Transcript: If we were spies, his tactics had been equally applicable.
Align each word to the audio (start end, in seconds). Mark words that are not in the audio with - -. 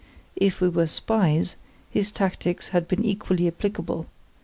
If 0.35 0.61
we 0.61 0.67
were 0.69 0.87
spies, 0.87 1.57
his 1.91 2.11
tactics 2.11 2.69
had 2.69 2.87
been 2.87 3.05
equally 3.05 3.47
applicable. 3.47 4.07